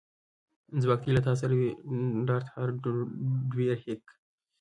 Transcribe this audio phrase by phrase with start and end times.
[0.83, 1.69] ځواک دې له تا سره وي
[2.27, 4.03] ډارت هارډویر هیک